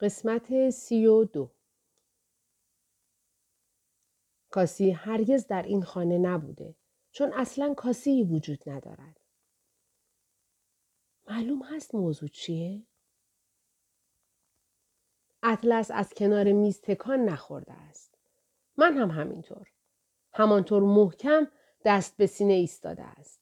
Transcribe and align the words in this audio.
قسمت 0.00 0.70
سی 0.70 1.06
و 1.06 1.24
دو 1.24 1.50
کاسی 4.50 4.90
هرگز 4.90 5.46
در 5.46 5.62
این 5.62 5.82
خانه 5.82 6.18
نبوده 6.18 6.74
چون 7.12 7.32
اصلا 7.32 7.74
کاسی 7.74 8.22
وجود 8.22 8.68
ندارد. 8.70 9.20
معلوم 11.28 11.62
هست 11.62 11.94
موضوع 11.94 12.28
چیه؟ 12.28 12.86
اطلس 15.42 15.90
از 15.90 16.12
کنار 16.16 16.52
میز 16.52 16.80
تکان 16.80 17.20
نخورده 17.20 17.72
است. 17.72 18.14
من 18.76 18.96
هم 18.96 19.10
همینطور. 19.10 19.68
همانطور 20.32 20.82
محکم 20.82 21.46
دست 21.84 22.16
به 22.16 22.26
سینه 22.26 22.52
ایستاده 22.52 23.02
است. 23.02 23.40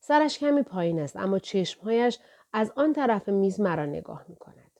سرش 0.00 0.38
کمی 0.38 0.62
پایین 0.62 1.00
است 1.00 1.16
اما 1.16 1.38
چشمهایش 1.38 2.18
از 2.52 2.72
آن 2.76 2.92
طرف 2.92 3.28
میز 3.28 3.60
مرا 3.60 3.86
نگاه 3.86 4.24
می 4.28 4.36
کند. 4.36 4.71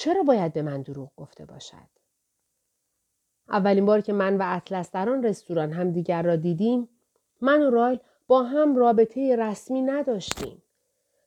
چرا 0.00 0.22
باید 0.22 0.52
به 0.52 0.62
من 0.62 0.82
دروغ 0.82 1.10
گفته 1.16 1.44
باشد؟ 1.44 1.88
اولین 3.48 3.86
بار 3.86 4.00
که 4.00 4.12
من 4.12 4.36
و 4.36 4.42
اطلس 4.46 4.90
در 4.90 5.10
آن 5.10 5.22
رستوران 5.24 5.72
همدیگر 5.72 6.22
را 6.22 6.36
دیدیم 6.36 6.88
من 7.40 7.62
و 7.62 7.70
رایل 7.70 7.98
با 8.26 8.42
هم 8.42 8.76
رابطه 8.76 9.36
رسمی 9.36 9.82
نداشتیم. 9.82 10.62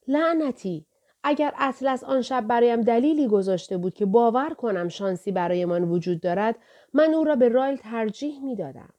لعنتی 0.07 0.85
اگر 1.23 1.53
اطلس 1.57 2.03
آن 2.03 2.21
شب 2.21 2.47
برایم 2.47 2.81
دلیلی 2.81 3.27
گذاشته 3.27 3.77
بود 3.77 3.93
که 3.93 4.05
باور 4.05 4.53
کنم 4.53 4.89
شانسی 4.89 5.31
برایمان 5.31 5.83
وجود 5.83 6.21
دارد 6.21 6.55
من 6.93 7.13
او 7.13 7.23
را 7.23 7.35
به 7.35 7.49
رایل 7.49 7.77
ترجیح 7.77 8.43
می 8.43 8.55
دادم. 8.55 8.93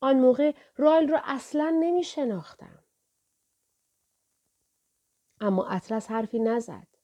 آن 0.00 0.20
موقع 0.20 0.52
رایل 0.76 1.08
را 1.08 1.20
اصلا 1.24 1.76
نمی 1.80 2.02
شناختم. 2.02 2.78
اما 5.40 5.68
اطلس 5.68 6.10
حرفی 6.10 6.38
نزد. 6.38 6.95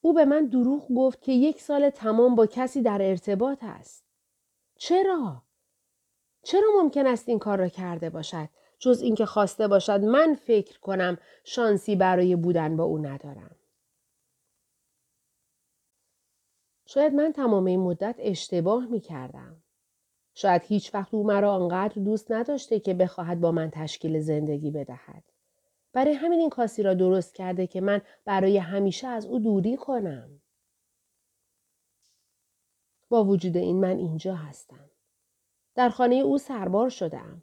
او 0.00 0.12
به 0.14 0.24
من 0.24 0.46
دروغ 0.46 0.88
گفت 0.96 1.22
که 1.22 1.32
یک 1.32 1.60
سال 1.60 1.90
تمام 1.90 2.34
با 2.34 2.46
کسی 2.46 2.82
در 2.82 3.02
ارتباط 3.02 3.58
است. 3.62 4.04
چرا؟ 4.76 5.42
چرا 6.42 6.68
ممکن 6.82 7.06
است 7.06 7.28
این 7.28 7.38
کار 7.38 7.58
را 7.58 7.68
کرده 7.68 8.10
باشد؟ 8.10 8.48
جز 8.78 9.00
اینکه 9.02 9.26
خواسته 9.26 9.68
باشد 9.68 10.00
من 10.00 10.34
فکر 10.34 10.80
کنم 10.80 11.18
شانسی 11.44 11.96
برای 11.96 12.36
بودن 12.36 12.76
با 12.76 12.84
او 12.84 12.98
ندارم. 12.98 13.56
شاید 16.86 17.14
من 17.14 17.32
تمام 17.32 17.64
این 17.64 17.80
مدت 17.80 18.16
اشتباه 18.18 18.86
می 18.86 19.00
کردم. 19.00 19.62
شاید 20.34 20.62
هیچ 20.64 20.94
وقت 20.94 21.14
او 21.14 21.26
مرا 21.26 21.52
آنقدر 21.52 22.02
دوست 22.02 22.32
نداشته 22.32 22.80
که 22.80 22.94
بخواهد 22.94 23.40
با 23.40 23.52
من 23.52 23.70
تشکیل 23.70 24.20
زندگی 24.20 24.70
بدهد. 24.70 25.29
برای 25.92 26.12
همین 26.12 26.40
این 26.40 26.50
کاسی 26.50 26.82
را 26.82 26.94
درست 26.94 27.34
کرده 27.34 27.66
که 27.66 27.80
من 27.80 28.00
برای 28.24 28.58
همیشه 28.58 29.06
از 29.08 29.26
او 29.26 29.38
دوری 29.38 29.76
کنم. 29.76 30.40
با 33.08 33.24
وجود 33.24 33.56
این 33.56 33.80
من 33.80 33.98
اینجا 33.98 34.34
هستم. 34.34 34.90
در 35.74 35.88
خانه 35.88 36.14
او 36.14 36.38
سربار 36.38 36.88
شدم. 36.88 37.42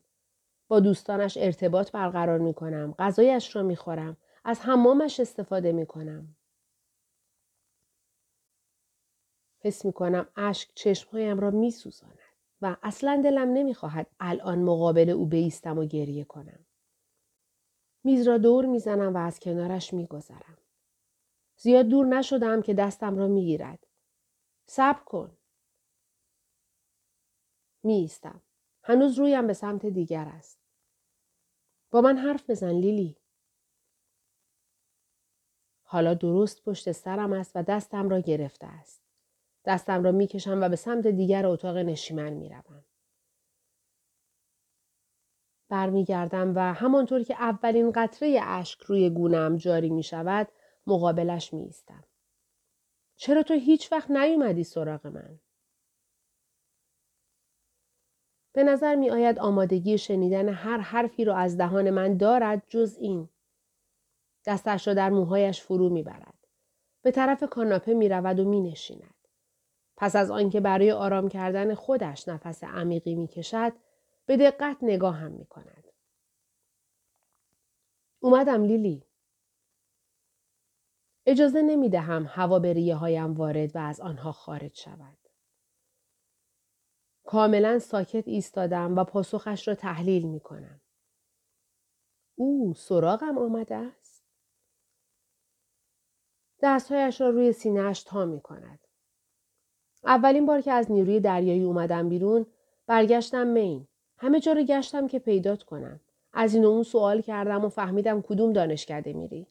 با 0.67 0.79
دوستانش 0.79 1.37
ارتباط 1.37 1.91
برقرار 1.91 2.39
می 2.39 2.53
کنم. 2.53 2.95
غذایش 2.99 3.55
را 3.55 3.63
می 3.63 3.75
خورم. 3.75 4.17
از 4.43 4.59
حمامش 4.61 5.19
استفاده 5.19 5.71
می 5.71 5.85
کنم. 5.85 6.35
حس 9.59 9.85
می 9.85 9.93
کنم 9.93 10.27
اشک 10.35 10.69
چشمهایم 10.75 11.39
را 11.39 11.51
می 11.51 11.71
سوزاند 11.71 12.19
و 12.61 12.77
اصلا 12.83 13.21
دلم 13.23 13.53
نمی 13.53 13.73
خواهد 13.73 14.07
الان 14.19 14.59
مقابل 14.59 15.09
او 15.09 15.25
بیستم 15.25 15.79
و 15.79 15.85
گریه 15.85 16.23
کنم. 16.23 16.66
میز 18.07 18.27
را 18.27 18.37
دور 18.37 18.65
می‌زنم 18.65 19.13
و 19.13 19.17
از 19.17 19.39
کنارش 19.39 19.93
میگذرم. 19.93 20.57
زیاد 21.57 21.85
دور 21.85 22.05
نشدم 22.05 22.61
که 22.61 22.73
دستم 22.73 23.17
را 23.17 23.27
می‌گیرد. 23.27 23.87
صبر 24.65 25.03
کن. 25.03 25.37
میستم. 27.83 28.41
هنوز 28.83 29.19
رویم 29.19 29.47
به 29.47 29.53
سمت 29.53 29.85
دیگر 29.85 30.25
است. 30.25 30.59
با 31.91 32.01
من 32.01 32.17
حرف 32.17 32.49
بزن 32.49 32.71
لیلی. 32.71 33.17
حالا 35.83 36.13
درست 36.13 36.63
پشت 36.63 36.91
سرم 36.91 37.33
است 37.33 37.51
و 37.55 37.63
دستم 37.63 38.09
را 38.09 38.19
گرفته 38.19 38.67
است. 38.67 39.01
دستم 39.65 40.03
را 40.03 40.11
می‌کشم 40.11 40.61
و 40.61 40.69
به 40.69 40.75
سمت 40.75 41.07
دیگر 41.07 41.45
اتاق 41.45 41.77
نشیمن 41.77 42.33
می‌روم. 42.33 42.83
برمیگردم 45.69 46.55
و 46.55 46.73
همانطور 46.73 47.23
که 47.23 47.33
اولین 47.33 47.91
قطره 47.91 48.39
اشک 48.43 48.81
روی 48.81 49.09
گونم 49.09 49.57
جاری 49.57 49.89
می 49.89 50.03
شود 50.03 50.47
مقابلش 50.87 51.53
می 51.53 51.61
ایستم. 51.61 52.03
چرا 53.15 53.43
تو 53.43 53.53
هیچ 53.53 53.91
وقت 53.91 54.11
نیومدی 54.11 54.63
سراغ 54.63 55.07
من؟ 55.07 55.39
به 58.53 58.63
نظر 58.63 58.95
می 58.95 59.09
آید 59.09 59.39
آمادگی 59.39 59.97
شنیدن 59.97 60.49
هر 60.49 60.77
حرفی 60.77 61.25
رو 61.25 61.33
از 61.33 61.57
دهان 61.57 61.89
من 61.89 62.17
دارد 62.17 62.63
جز 62.67 62.97
این. 62.99 63.29
دستش 64.45 64.87
را 64.87 64.93
در 64.93 65.09
موهایش 65.09 65.61
فرو 65.61 65.89
می 65.89 66.03
برد. 66.03 66.47
به 67.01 67.11
طرف 67.11 67.43
کاناپه 67.43 67.93
می 67.93 68.09
رود 68.09 68.39
و 68.39 68.45
می 68.45 68.61
نشیند. 68.61 69.27
پس 69.97 70.15
از 70.15 70.31
آنکه 70.31 70.59
برای 70.59 70.91
آرام 70.91 71.29
کردن 71.29 71.73
خودش 71.73 72.27
نفس 72.27 72.63
عمیقی 72.63 73.15
می 73.15 73.27
کشد 73.27 73.73
به 74.27 74.37
دقت 74.37 74.83
هم 74.83 75.31
می 75.31 75.45
کند. 75.45 75.83
اومدم 78.19 78.63
لیلی. 78.63 79.03
اجازه 81.25 81.61
نمی 81.61 81.89
دهم 81.89 82.25
هوا 82.29 82.59
به 82.59 82.73
ریه 82.73 82.95
هایم 82.95 83.33
وارد 83.33 83.75
و 83.75 83.79
از 83.79 83.99
آنها 83.99 84.31
خارج 84.31 84.75
شود. 84.79 85.17
کاملا 87.25 87.79
ساکت 87.79 88.27
ایستادم 88.27 88.97
و 88.97 89.03
پاسخش 89.03 89.67
را 89.67 89.75
تحلیل 89.75 90.27
می 90.27 90.39
کنم. 90.39 90.81
او 92.35 92.73
سراغم 92.73 93.37
آمده 93.37 93.75
است؟ 93.75 94.23
دستهایش 96.61 97.21
را 97.21 97.29
روی 97.29 97.51
سینهش 97.51 98.03
تا 98.03 98.25
می 98.25 98.41
کند. 98.41 98.79
اولین 100.03 100.45
بار 100.45 100.61
که 100.61 100.71
از 100.71 100.91
نیروی 100.91 101.19
دریایی 101.19 101.63
اومدم 101.63 102.09
بیرون 102.09 102.45
برگشتم 102.87 103.47
مین. 103.47 103.87
همه 104.17 104.39
جا 104.39 104.53
رو 104.53 104.63
گشتم 104.63 105.07
که 105.07 105.19
پیدات 105.19 105.63
کنم. 105.63 105.99
از 106.33 106.53
این 106.53 106.65
و 106.65 106.67
اون 106.67 106.83
سوال 106.83 107.21
کردم 107.21 107.65
و 107.65 107.69
فهمیدم 107.69 108.21
کدوم 108.21 108.53
دانشکده 108.53 109.13
میری. 109.13 109.47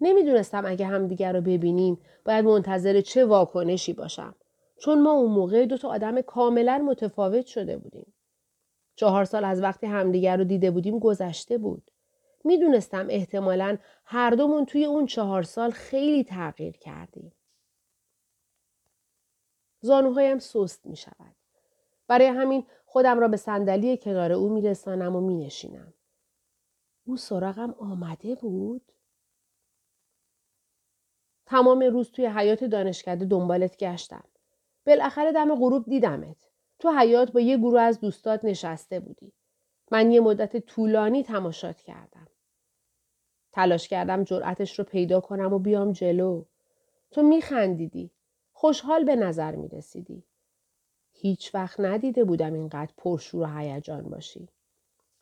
نمی‌دونستم 0.00 0.66
اگه 0.66 0.86
همدیگر 0.86 1.32
رو 1.32 1.40
ببینیم 1.40 1.98
باید 2.24 2.44
منتظر 2.44 3.00
چه 3.00 3.24
واکنشی 3.24 3.92
باشم. 3.92 4.34
چون 4.78 5.02
ما 5.02 5.12
اون 5.12 5.30
موقع 5.30 5.66
دو 5.66 5.78
تا 5.78 5.88
آدم 5.88 6.20
کاملا 6.20 6.78
متفاوت 6.78 7.46
شده 7.46 7.76
بودیم. 7.76 8.12
چهار 8.96 9.24
سال 9.24 9.44
از 9.44 9.62
وقتی 9.62 9.86
همدیگر 9.86 10.36
رو 10.36 10.44
دیده 10.44 10.70
بودیم 10.70 10.98
گذشته 10.98 11.58
بود. 11.58 11.90
می‌دونستم 12.44 13.06
احتمالا 13.10 13.78
هر 14.04 14.30
دومون 14.30 14.64
توی 14.64 14.84
اون 14.84 15.06
چهار 15.06 15.42
سال 15.42 15.70
خیلی 15.70 16.24
تغییر 16.24 16.76
کردیم. 16.76 17.32
زانوهایم 19.80 20.38
سست 20.38 20.86
می 20.86 20.96
شود. 20.96 21.36
برای 22.08 22.26
همین 22.26 22.64
خودم 22.86 23.18
را 23.18 23.28
به 23.28 23.36
صندلی 23.36 23.96
کنار 23.96 24.32
او 24.32 24.48
میرسانم 24.48 25.16
و 25.16 25.20
مینشینم. 25.20 25.94
او 27.04 27.16
سراغم 27.16 27.70
آمده 27.70 28.34
بود؟ 28.34 28.92
تمام 31.46 31.80
روز 31.80 32.10
توی 32.10 32.26
حیات 32.26 32.64
دانشکده 32.64 33.24
دنبالت 33.24 33.76
گشتم. 33.76 34.24
بالاخره 34.86 35.32
دم 35.32 35.54
غروب 35.54 35.84
دیدمت. 35.88 36.36
تو 36.78 36.90
حیات 36.90 37.32
با 37.32 37.40
یه 37.40 37.56
گروه 37.56 37.80
از 37.80 38.00
دوستات 38.00 38.44
نشسته 38.44 39.00
بودی. 39.00 39.32
من 39.90 40.12
یه 40.12 40.20
مدت 40.20 40.56
طولانی 40.56 41.22
تماشات 41.22 41.80
کردم. 41.80 42.28
تلاش 43.52 43.88
کردم 43.88 44.24
جرأتش 44.24 44.78
رو 44.78 44.84
پیدا 44.84 45.20
کنم 45.20 45.52
و 45.52 45.58
بیام 45.58 45.92
جلو. 45.92 46.44
تو 47.10 47.22
میخندیدی. 47.22 48.10
خوشحال 48.52 49.04
به 49.04 49.16
نظر 49.16 49.56
می 49.56 49.68
رسیدی. 49.68 50.24
هیچ 51.20 51.54
وقت 51.54 51.80
ندیده 51.80 52.24
بودم 52.24 52.54
اینقدر 52.54 52.92
پرشور 52.96 53.42
و 53.42 53.58
هیجان 53.58 54.02
باشی. 54.02 54.48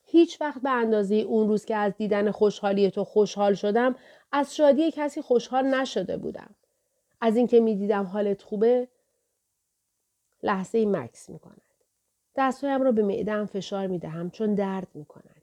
هیچ 0.05 0.41
وقت 0.41 0.62
به 0.62 0.70
اندازه 0.70 1.14
اون 1.14 1.49
روز 1.49 1.64
که 1.64 1.76
از 1.76 1.93
دیدن 1.96 2.31
خوشحالی 2.31 2.91
تو 2.91 3.05
خوشحال 3.05 3.55
شدم 3.55 3.94
از 4.32 4.56
شادی 4.56 4.91
کسی 4.91 5.23
خوشحال 5.23 5.64
نشده 5.67 6.17
بودم. 6.17 6.50
از 7.20 7.37
اینکه 7.37 7.61
می‌دیدم 7.61 8.05
حالت 8.05 8.43
خوبه 8.43 8.88
لحظه 10.43 10.79
ای 10.79 10.87
مکس 10.87 11.31
می 11.31 11.38
کند. 11.38 11.61
دستهایم 12.37 12.82
را 12.82 12.93
به 12.93 13.02
معدم 13.02 13.46
فشار 13.46 13.87
می 13.87 13.99
دهم 13.99 14.31
چون 14.31 14.55
درد 14.55 14.88
می 14.94 15.05
کند. 15.05 15.43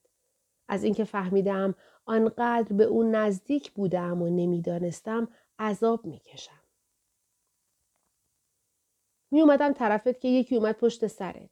از 0.68 0.84
اینکه 0.84 1.04
فهمیدم 1.04 1.76
آنقدر 2.06 2.74
به 2.74 2.84
اون 2.84 3.16
نزدیک 3.16 3.72
بودم 3.72 4.22
و 4.22 4.30
نمی‌دانستم 4.30 5.28
عذاب 5.60 6.06
می 6.06 6.20
کشم. 6.20 6.61
می 9.32 9.42
اومدم 9.42 9.74
طرفت 9.74 10.20
که 10.20 10.28
یکی 10.28 10.56
اومد 10.56 10.76
پشت 10.76 11.08
سرت. 11.08 11.50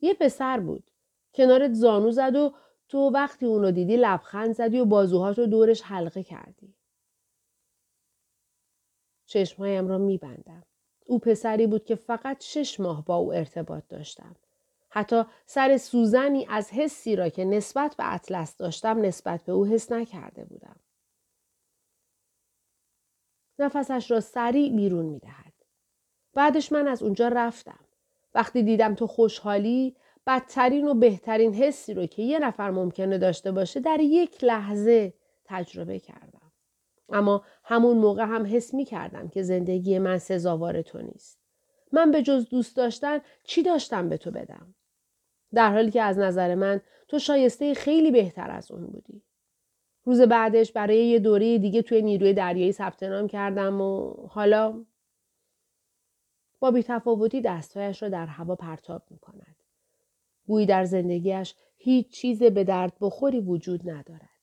یه 0.00 0.14
پسر 0.14 0.60
بود. 0.60 0.90
کنارت 1.34 1.72
زانو 1.72 2.10
زد 2.10 2.36
و 2.36 2.54
تو 2.88 3.10
وقتی 3.10 3.46
اونو 3.46 3.70
دیدی 3.70 3.96
لبخند 3.96 4.54
زدی 4.54 4.80
و 4.80 4.84
بازوهات 4.84 5.38
رو 5.38 5.46
دورش 5.46 5.82
حلقه 5.82 6.22
کردی. 6.22 6.74
چشمهایم 9.26 9.88
را 9.88 9.98
میبندم. 9.98 10.62
او 11.06 11.18
پسری 11.18 11.66
بود 11.66 11.84
که 11.84 11.94
فقط 11.94 12.40
شش 12.40 12.80
ماه 12.80 13.04
با 13.04 13.16
او 13.16 13.32
ارتباط 13.34 13.82
داشتم. 13.88 14.36
حتی 14.90 15.22
سر 15.46 15.76
سوزنی 15.76 16.46
از 16.50 16.70
حسی 16.70 17.16
را 17.16 17.28
که 17.28 17.44
نسبت 17.44 17.94
به 17.96 18.14
اطلس 18.14 18.56
داشتم 18.56 19.00
نسبت 19.00 19.42
به 19.42 19.52
او 19.52 19.66
حس 19.66 19.92
نکرده 19.92 20.44
بودم. 20.44 20.76
نفسش 23.58 24.10
را 24.10 24.20
سریع 24.20 24.76
بیرون 24.76 25.06
می 25.06 25.18
دهد. 25.18 25.47
بعدش 26.34 26.72
من 26.72 26.88
از 26.88 27.02
اونجا 27.02 27.28
رفتم. 27.28 27.78
وقتی 28.34 28.62
دیدم 28.62 28.94
تو 28.94 29.06
خوشحالی 29.06 29.96
بدترین 30.26 30.88
و 30.88 30.94
بهترین 30.94 31.54
حسی 31.54 31.94
رو 31.94 32.06
که 32.06 32.22
یه 32.22 32.38
نفر 32.38 32.70
ممکنه 32.70 33.18
داشته 33.18 33.52
باشه 33.52 33.80
در 33.80 34.00
یک 34.00 34.44
لحظه 34.44 35.14
تجربه 35.44 35.98
کردم. 35.98 36.52
اما 37.08 37.44
همون 37.64 37.98
موقع 37.98 38.24
هم 38.24 38.46
حس 38.46 38.74
می 38.74 38.84
کردم 38.84 39.28
که 39.28 39.42
زندگی 39.42 39.98
من 39.98 40.18
سزاوار 40.18 40.82
تو 40.82 41.02
نیست. 41.02 41.38
من 41.92 42.10
به 42.10 42.22
جز 42.22 42.48
دوست 42.48 42.76
داشتن 42.76 43.18
چی 43.44 43.62
داشتم 43.62 44.08
به 44.08 44.16
تو 44.16 44.30
بدم؟ 44.30 44.74
در 45.54 45.72
حالی 45.72 45.90
که 45.90 46.02
از 46.02 46.18
نظر 46.18 46.54
من 46.54 46.80
تو 47.08 47.18
شایسته 47.18 47.74
خیلی 47.74 48.10
بهتر 48.10 48.50
از 48.50 48.70
اون 48.70 48.86
بودی. 48.86 49.22
روز 50.04 50.20
بعدش 50.20 50.72
برای 50.72 51.06
یه 51.06 51.18
دوره 51.18 51.58
دیگه 51.58 51.82
توی 51.82 52.02
نیروی 52.02 52.32
دریایی 52.32 52.72
ثبت 52.72 53.02
نام 53.02 53.26
کردم 53.26 53.80
و 53.80 54.14
حالا 54.28 54.84
با 56.60 56.70
بیتفاوتی 56.70 57.40
دستهایش 57.40 58.02
را 58.02 58.08
در 58.08 58.26
هوا 58.26 58.54
پرتاب 58.54 59.02
می 59.10 59.18
کند. 59.18 59.56
گویی 60.46 60.66
در 60.66 60.84
زندگیش 60.84 61.54
هیچ 61.76 62.08
چیز 62.08 62.42
به 62.42 62.64
درد 62.64 62.92
بخوری 63.00 63.40
وجود 63.40 63.90
ندارد. 63.90 64.38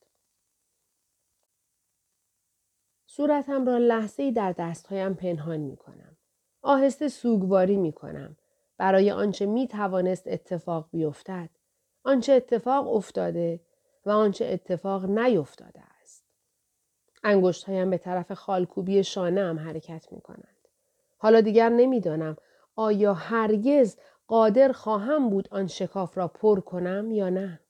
صورتم 3.06 3.66
را 3.66 3.78
لحظه 3.78 4.30
در 4.30 4.52
دستهایم 4.52 5.14
پنهان 5.14 5.60
می 5.60 5.76
کنم. 5.76 6.16
آهسته 6.62 7.08
سوگواری 7.08 7.76
می 7.76 7.92
کنم. 7.92 8.36
برای 8.76 9.10
آنچه 9.10 9.46
می 9.46 9.68
توانست 9.68 10.26
اتفاق 10.26 10.88
بیفتد. 10.90 11.50
آنچه 12.04 12.32
اتفاق 12.32 12.94
افتاده 12.94 13.60
و 14.06 14.10
آنچه 14.10 14.46
اتفاق 14.46 15.04
نیفتاده 15.04 15.80
است. 16.00 16.24
انگشتهایم 17.24 17.90
به 17.90 17.98
طرف 17.98 18.32
خالکوبی 18.32 19.04
شانه 19.04 19.40
هم 19.40 19.58
حرکت 19.58 20.12
می 20.12 20.20
کنند. 20.20 20.55
حالا 21.16 21.40
دیگر 21.40 21.68
نمی‌دانم 21.68 22.36
آیا 22.76 23.14
هرگز 23.14 23.96
قادر 24.26 24.72
خواهم 24.72 25.30
بود 25.30 25.48
آن 25.50 25.66
شکاف 25.66 26.18
را 26.18 26.28
پر 26.28 26.60
کنم 26.60 27.10
یا 27.10 27.28
نه؟ 27.28 27.60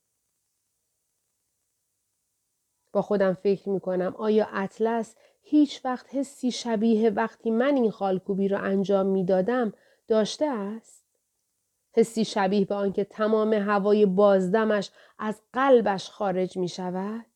با 2.92 3.02
خودم 3.02 3.34
فکر 3.34 3.68
می 3.68 3.80
کنم 3.80 4.14
آیا 4.18 4.48
اطلس 4.52 5.16
هیچ 5.42 5.80
وقت 5.84 6.14
حسی 6.14 6.50
شبیه 6.50 7.10
وقتی 7.10 7.50
من 7.50 7.74
این 7.74 7.90
خالکوبی 7.90 8.48
را 8.48 8.58
انجام 8.58 9.06
می 9.06 9.24
دادم 9.24 9.72
داشته 10.08 10.46
است؟ 10.46 11.04
حسی 11.92 12.24
شبیه 12.24 12.64
به 12.64 12.74
آنکه 12.74 13.04
تمام 13.04 13.52
هوای 13.52 14.06
بازدمش 14.06 14.90
از 15.18 15.42
قلبش 15.52 16.10
خارج 16.10 16.56
می 16.56 16.68
شود؟ 16.68 17.35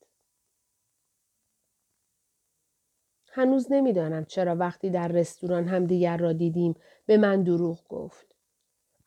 هنوز 3.31 3.73
نمی‌دانم 3.73 4.25
چرا 4.25 4.56
وقتی 4.56 4.91
در 4.91 5.09
رستوران 5.09 5.69
هم 5.69 5.87
دیگر 5.87 6.17
را 6.17 6.32
دیدیم 6.32 6.75
به 7.06 7.17
من 7.17 7.43
دروغ 7.43 7.88
گفت. 7.88 8.37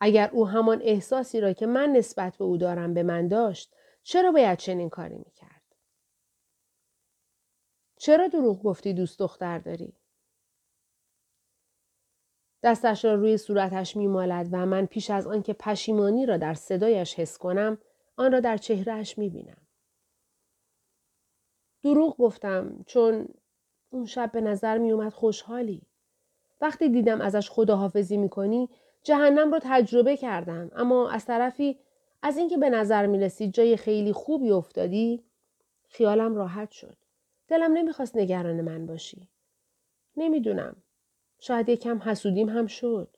اگر 0.00 0.30
او 0.32 0.48
همان 0.48 0.82
احساسی 0.82 1.40
را 1.40 1.52
که 1.52 1.66
من 1.66 1.88
نسبت 1.88 2.36
به 2.36 2.44
او 2.44 2.56
دارم 2.56 2.94
به 2.94 3.02
من 3.02 3.28
داشت 3.28 3.74
چرا 4.02 4.32
باید 4.32 4.58
چنین 4.58 4.88
کاری 4.88 5.18
می‌کرد؟ 5.18 5.62
چرا 7.96 8.28
دروغ 8.28 8.62
گفتی 8.62 8.92
دوست 8.92 9.18
دختر 9.18 9.58
داری؟ 9.58 9.96
دستش 12.62 13.04
را 13.04 13.14
روی 13.14 13.36
صورتش 13.36 13.96
میمالد 13.96 14.48
و 14.52 14.66
من 14.66 14.86
پیش 14.86 15.10
از 15.10 15.26
آنکه 15.26 15.52
پشیمانی 15.52 16.26
را 16.26 16.36
در 16.36 16.54
صدایش 16.54 17.14
حس 17.14 17.38
کنم 17.38 17.78
آن 18.16 18.32
را 18.32 18.40
در 18.40 18.56
چهرهش 18.56 19.18
می‌بینم. 19.18 19.66
دروغ 21.82 22.16
گفتم 22.16 22.84
چون 22.86 23.28
اون 23.94 24.06
شب 24.06 24.32
به 24.32 24.40
نظر 24.40 24.78
می 24.78 24.92
اومد 24.92 25.12
خوشحالی. 25.12 25.82
وقتی 26.60 26.88
دیدم 26.88 27.20
ازش 27.20 27.50
خداحافظی 27.50 28.16
می‌کنی 28.16 28.68
جهنم 29.02 29.52
رو 29.52 29.60
تجربه 29.62 30.16
کردم 30.16 30.70
اما 30.76 31.10
از 31.10 31.24
طرفی 31.24 31.78
از 32.22 32.36
اینکه 32.36 32.56
به 32.56 32.70
نظر 32.70 33.06
می 33.06 33.18
رسید 33.18 33.52
جای 33.52 33.76
خیلی 33.76 34.12
خوبی 34.12 34.50
افتادی 34.50 35.24
خیالم 35.88 36.34
راحت 36.34 36.70
شد. 36.70 36.96
دلم 37.48 37.72
نمی‌خواست 37.72 38.16
نگران 38.16 38.60
من 38.60 38.86
باشی. 38.86 39.28
نمی‌دونم. 40.16 40.76
شاید 41.40 41.68
یکم 41.68 41.98
حسودیم 41.98 42.48
هم 42.48 42.66
شد. 42.66 43.08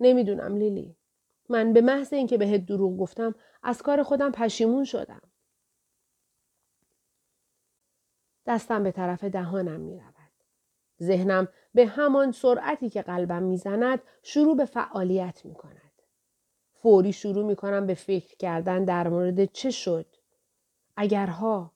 نمی‌دونم 0.00 0.56
لیلی. 0.56 0.96
من 1.48 1.72
به 1.72 1.80
محض 1.80 2.12
اینکه 2.12 2.38
بهت 2.38 2.66
دروغ 2.66 2.98
گفتم 2.98 3.34
از 3.62 3.82
کار 3.82 4.02
خودم 4.02 4.32
پشیمون 4.32 4.84
شدم. 4.84 5.22
دستم 8.46 8.82
به 8.82 8.92
طرف 8.92 9.24
دهانم 9.24 9.80
می 9.80 10.00
رود. 10.00 10.14
ذهنم 11.02 11.48
به 11.74 11.86
همان 11.86 12.32
سرعتی 12.32 12.90
که 12.90 13.02
قلبم 13.02 13.42
می‌زند 13.42 14.02
شروع 14.22 14.56
به 14.56 14.64
فعالیت 14.64 15.44
می 15.44 15.54
کند. 15.54 15.92
فوری 16.72 17.12
شروع 17.12 17.46
می 17.46 17.56
کنم 17.56 17.86
به 17.86 17.94
فکر 17.94 18.36
کردن 18.36 18.84
در 18.84 19.08
مورد 19.08 19.44
چه 19.44 19.70
شد. 19.70 20.06
اگرها. 20.96 21.72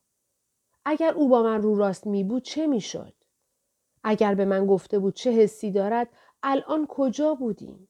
اگر 0.85 1.13
او 1.13 1.29
با 1.29 1.43
من 1.43 1.61
رو 1.61 1.75
راست 1.75 2.07
می 2.07 2.23
بود 2.23 2.43
چه 2.43 2.67
می 2.67 2.81
شد؟ 2.81 3.13
اگر 4.03 4.35
به 4.35 4.45
من 4.45 4.65
گفته 4.65 4.99
بود 4.99 5.13
چه 5.13 5.31
حسی 5.31 5.71
دارد 5.71 6.07
الان 6.43 6.87
کجا 6.89 7.33
بودیم؟ 7.33 7.89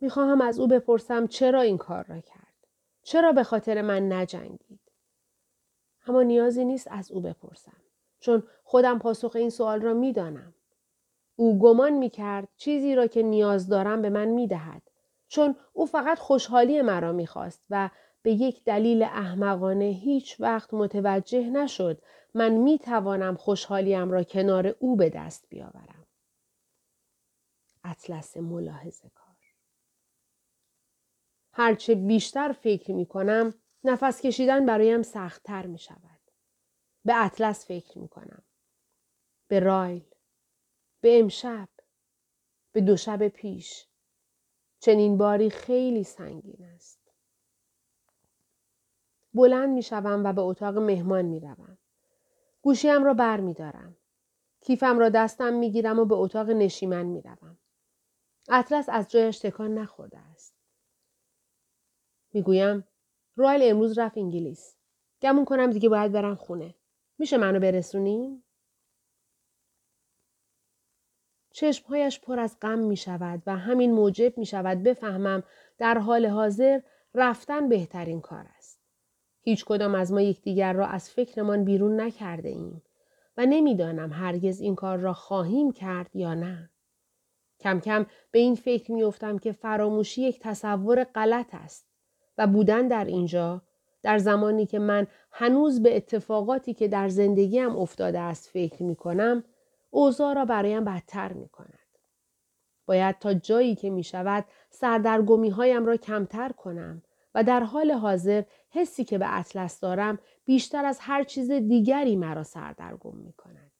می‌خواهم 0.00 0.40
از 0.40 0.60
او 0.60 0.68
بپرسم 0.68 1.26
چرا 1.26 1.60
این 1.60 1.78
کار 1.78 2.04
را 2.04 2.20
کرد؟ 2.20 2.66
چرا 3.02 3.32
به 3.32 3.42
خاطر 3.42 3.82
من 3.82 4.12
نجنگید؟ 4.12 4.87
اما 6.08 6.22
نیازی 6.22 6.64
نیست 6.64 6.88
از 6.90 7.10
او 7.10 7.20
بپرسم. 7.20 7.76
چون 8.20 8.42
خودم 8.64 8.98
پاسخ 8.98 9.36
این 9.36 9.50
سوال 9.50 9.80
را 9.80 9.94
می‌دانم. 9.94 10.54
او 11.36 11.58
گمان 11.58 11.92
می 11.92 12.10
کرد 12.10 12.48
چیزی 12.56 12.94
را 12.94 13.06
که 13.06 13.22
نیاز 13.22 13.68
دارم 13.68 14.02
به 14.02 14.10
من 14.10 14.28
می 14.28 14.46
دهد. 14.46 14.82
چون 15.28 15.56
او 15.72 15.86
فقط 15.86 16.18
خوشحالی 16.18 16.82
مرا 16.82 17.12
می 17.12 17.26
خواست 17.26 17.62
و 17.70 17.90
به 18.22 18.32
یک 18.32 18.64
دلیل 18.64 19.02
احمقانه 19.02 19.84
هیچ 19.84 20.40
وقت 20.40 20.74
متوجه 20.74 21.50
نشد 21.50 22.02
من 22.34 22.52
می 22.52 22.78
توانم 22.78 23.36
خوشحالیم 23.36 24.10
را 24.10 24.22
کنار 24.22 24.74
او 24.78 24.96
به 24.96 25.10
دست 25.10 25.46
بیاورم. 25.48 26.06
اطلس 27.84 28.36
ملاحظه 28.36 29.10
کار. 29.14 29.28
هرچه 31.52 31.94
بیشتر 31.94 32.52
فکر 32.52 32.92
می 32.92 33.06
کنم 33.06 33.54
نفس 33.84 34.20
کشیدن 34.20 34.66
برایم 34.66 35.02
سختتر 35.02 35.66
می 35.66 35.78
شود. 35.78 36.07
به 37.08 37.24
اطلس 37.24 37.66
فکر 37.66 37.98
می 37.98 38.08
کنم. 38.08 38.42
به 39.48 39.60
رایل. 39.60 40.04
به 41.00 41.20
امشب. 41.20 41.68
به 42.72 42.80
دو 42.80 42.96
شب 42.96 43.28
پیش. 43.28 43.86
چنین 44.80 45.18
باری 45.18 45.50
خیلی 45.50 46.04
سنگین 46.04 46.64
است. 46.64 47.00
بلند 49.34 49.68
می 49.68 49.82
شوم 49.82 50.24
و 50.24 50.32
به 50.32 50.40
اتاق 50.40 50.78
مهمان 50.78 51.24
می 51.24 51.40
روم. 51.40 51.78
گوشیم 52.62 53.04
را 53.04 53.14
بر 53.14 53.40
می 53.40 53.54
دارم. 53.54 53.96
کیفم 54.60 54.98
را 54.98 55.08
دستم 55.08 55.52
می 55.52 55.72
گیرم 55.72 55.98
و 55.98 56.04
به 56.04 56.14
اتاق 56.14 56.50
نشیمن 56.50 57.06
می 57.06 57.22
روم. 57.22 57.58
اطلس 58.48 58.88
از 58.88 59.08
جایش 59.08 59.38
تکان 59.38 59.74
نخورده 59.74 60.18
است. 60.18 60.54
می 62.32 62.42
گویم 62.42 62.84
رایل 63.36 63.70
امروز 63.70 63.98
رفت 63.98 64.18
انگلیس. 64.18 64.76
گمون 65.22 65.44
کنم 65.44 65.70
دیگه 65.70 65.88
باید 65.88 66.12
برم 66.12 66.34
خونه. 66.34 66.74
میشه 67.18 67.36
منو 67.36 67.60
برسونیم؟ 67.60 68.44
چشمهایش 71.50 72.20
پر 72.20 72.38
از 72.38 72.56
غم 72.62 72.78
می 72.78 72.96
شود 72.96 73.42
و 73.46 73.56
همین 73.56 73.92
موجب 73.92 74.38
می 74.38 74.46
شود 74.46 74.82
بفهمم 74.82 75.42
در 75.78 75.98
حال 75.98 76.26
حاضر 76.26 76.80
رفتن 77.14 77.68
بهترین 77.68 78.20
کار 78.20 78.46
است. 78.56 78.80
هیچ 79.40 79.64
کدام 79.64 79.94
از 79.94 80.12
ما 80.12 80.20
یکدیگر 80.20 80.72
را 80.72 80.86
از 80.86 81.10
فکرمان 81.10 81.64
بیرون 81.64 82.00
نکرده 82.00 82.48
ایم 82.48 82.82
و 83.36 83.46
نمی‌دانم 83.46 84.12
هرگز 84.12 84.60
این 84.60 84.74
کار 84.74 84.98
را 84.98 85.12
خواهیم 85.12 85.72
کرد 85.72 86.16
یا 86.16 86.34
نه. 86.34 86.70
کم 87.60 87.80
کم 87.80 88.06
به 88.30 88.38
این 88.38 88.54
فکر 88.54 88.92
میافتم 88.92 89.38
که 89.38 89.52
فراموشی 89.52 90.22
یک 90.22 90.40
تصور 90.40 91.04
غلط 91.04 91.54
است 91.54 91.86
و 92.38 92.46
بودن 92.46 92.88
در 92.88 93.04
اینجا 93.04 93.62
در 94.08 94.18
زمانی 94.18 94.66
که 94.66 94.78
من 94.78 95.06
هنوز 95.30 95.82
به 95.82 95.96
اتفاقاتی 95.96 96.74
که 96.74 96.88
در 96.88 97.08
زندگیم 97.08 97.76
افتاده 97.76 98.18
است 98.18 98.48
فکر 98.48 98.82
می 98.82 98.96
کنم 98.96 99.44
اوضاع 99.90 100.34
را 100.34 100.44
برایم 100.44 100.84
بدتر 100.84 101.32
می 101.32 101.48
کند. 101.48 101.98
باید 102.86 103.18
تا 103.18 103.34
جایی 103.34 103.74
که 103.74 103.90
می 103.90 104.02
شود 104.02 104.44
سردرگمی 104.70 105.48
هایم 105.48 105.86
را 105.86 105.96
کمتر 105.96 106.48
کنم 106.48 107.02
و 107.34 107.44
در 107.44 107.60
حال 107.60 107.90
حاضر 107.90 108.42
حسی 108.70 109.04
که 109.04 109.18
به 109.18 109.38
اطلس 109.38 109.80
دارم 109.80 110.18
بیشتر 110.44 110.84
از 110.84 110.98
هر 111.00 111.24
چیز 111.24 111.50
دیگری 111.50 112.16
مرا 112.16 112.42
سردرگم 112.42 113.16
می 113.16 113.32
کند. 113.32 113.72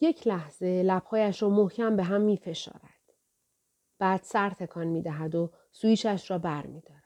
یک 0.00 0.26
لحظه 0.26 0.82
لبهایش 0.82 1.42
را 1.42 1.48
محکم 1.48 1.96
به 1.96 2.02
هم 2.02 2.20
می 2.20 2.36
فشارد. 2.36 3.12
بعد 3.98 4.20
سر 4.22 4.50
تکان 4.50 4.86
می 4.86 5.02
دهد 5.02 5.34
و 5.34 5.50
سویچش 5.72 6.30
را 6.30 6.38
بر 6.38 6.66
می 6.66 6.80
دارد. 6.80 7.05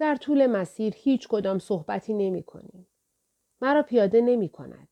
در 0.00 0.16
طول 0.16 0.46
مسیر 0.46 0.94
هیچ 0.96 1.28
کدام 1.28 1.58
صحبتی 1.58 2.14
نمی 2.14 2.42
کنیم. 2.42 2.86
مرا 3.60 3.82
پیاده 3.82 4.20
نمی 4.20 4.48
کند. 4.48 4.88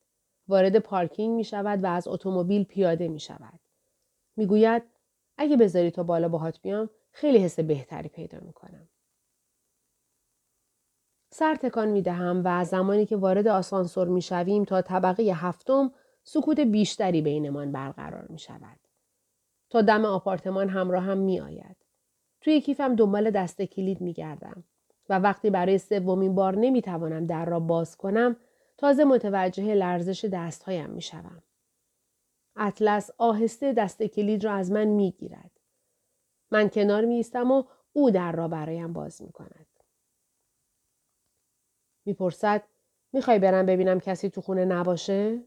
وارد 0.48 0.78
پارکینگ 0.78 1.36
می 1.36 1.44
شود 1.44 1.84
و 1.84 1.86
از 1.86 2.08
اتومبیل 2.08 2.64
پیاده 2.64 3.08
می 3.08 3.20
شود. 3.20 3.60
می 4.36 4.46
گوید 4.46 4.82
اگه 5.36 5.56
بذاری 5.56 5.90
تا 5.90 6.02
بالا 6.02 6.28
باهات 6.28 6.60
بیام 6.60 6.90
خیلی 7.10 7.38
حس 7.38 7.60
بهتری 7.60 8.08
پیدا 8.08 8.38
می 8.40 8.52
کنم. 8.52 8.88
سر 11.30 11.54
تکان 11.54 11.88
می 11.88 12.02
دهم 12.02 12.42
و 12.44 12.64
زمانی 12.64 13.06
که 13.06 13.16
وارد 13.16 13.48
آسانسور 13.48 14.08
می 14.08 14.22
شویم 14.22 14.64
تا 14.64 14.82
طبقه 14.82 15.22
هفتم 15.22 15.92
سکوت 16.22 16.60
بیشتری 16.60 17.22
بینمان 17.22 17.72
برقرار 17.72 18.26
می 18.28 18.38
شود. 18.38 18.80
تا 19.70 19.82
دم 19.82 20.04
آپارتمان 20.04 20.68
همراه 20.68 21.02
هم 21.02 21.18
می 21.18 21.40
آید. 21.40 21.76
توی 22.40 22.60
کیفم 22.60 22.96
دنبال 22.96 23.30
دست 23.30 23.62
کلید 23.62 24.00
می 24.00 24.12
گردم 24.12 24.64
و 25.08 25.18
وقتی 25.18 25.50
برای 25.50 25.78
سومین 25.78 26.34
بار 26.34 26.56
نمی 26.56 26.82
توانم 26.82 27.26
در 27.26 27.44
را 27.44 27.60
باز 27.60 27.96
کنم 27.96 28.36
تازه 28.76 29.04
متوجه 29.04 29.74
لرزش 29.74 30.24
دستهایم 30.24 30.90
می 30.90 31.02
شوم. 31.02 31.42
اطلس 32.56 33.10
آهسته 33.18 33.72
دست 33.72 34.02
کلید 34.02 34.44
را 34.44 34.52
از 34.52 34.72
من 34.72 34.84
می 34.84 35.10
گیرد. 35.10 35.50
من 36.50 36.68
کنار 36.68 37.04
می 37.04 37.14
ایستم 37.14 37.50
و 37.50 37.64
او 37.92 38.10
در 38.10 38.32
را 38.32 38.48
برایم 38.48 38.92
باز 38.92 39.22
می 39.22 39.32
کند. 39.32 39.66
می‌پرسد 42.04 42.64
می‌خوای 43.12 43.38
برم 43.38 43.66
ببینم 43.66 44.00
کسی 44.00 44.30
تو 44.30 44.40
خونه 44.40 44.64
نباشه؟ 44.64 45.42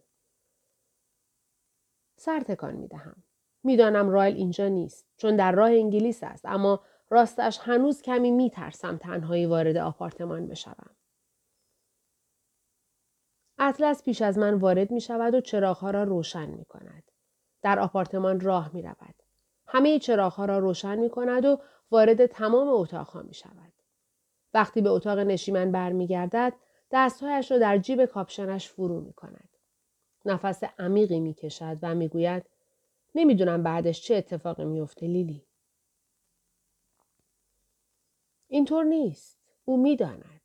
سر 2.15 2.39
تکان 2.39 2.75
می‌دهم. 2.75 3.23
می‌دانم 3.63 4.09
رایل 4.09 4.35
اینجا 4.35 4.67
نیست 4.67 5.05
چون 5.17 5.35
در 5.35 5.51
راه 5.51 5.69
انگلیس 5.69 6.23
است 6.23 6.45
اما 6.45 6.83
راستش 7.11 7.59
هنوز 7.61 8.01
کمی 8.01 8.31
میترسم 8.31 8.97
تنهایی 8.97 9.45
وارد 9.45 9.77
آپارتمان 9.77 10.47
بشوم. 10.47 10.95
اطلس 13.59 14.03
پیش 14.03 14.21
از 14.21 14.37
من 14.37 14.53
وارد 14.53 14.91
می 14.91 15.01
شود 15.01 15.35
و 15.35 15.41
چراغها 15.41 15.91
را 15.91 16.03
روشن 16.03 16.45
می 16.45 16.65
کند. 16.65 17.03
در 17.61 17.79
آپارتمان 17.79 18.39
راه 18.39 18.69
می 18.73 18.81
رود. 18.81 19.15
همه 19.67 19.99
چراغها 19.99 20.45
را 20.45 20.59
روشن 20.59 20.95
می 20.95 21.09
کند 21.09 21.45
و 21.45 21.61
وارد 21.91 22.25
تمام 22.25 22.67
اتاقها 22.67 23.21
می 23.21 23.33
شود. 23.33 23.73
وقتی 24.53 24.81
به 24.81 24.89
اتاق 24.89 25.19
نشیمن 25.19 25.71
برمیگردد 25.71 26.53
دستهایش 26.91 27.51
را 27.51 27.57
در 27.57 27.77
جیب 27.77 28.05
کاپشنش 28.05 28.69
فرو 28.69 29.01
می 29.01 29.13
کند. 29.13 29.49
نفس 30.25 30.63
عمیقی 30.79 31.19
می 31.19 31.33
کشد 31.33 31.77
و 31.81 31.95
می 31.95 32.07
گوید 32.07 32.45
نمی‌دونم 33.15 33.63
بعدش 33.63 34.01
چه 34.01 34.15
اتفاقی 34.15 34.65
میفته 34.65 35.07
لیلی. 35.07 35.45
اینطور 38.53 38.83
نیست. 38.83 39.39
او 39.65 39.77
می‌داند. 39.77 40.41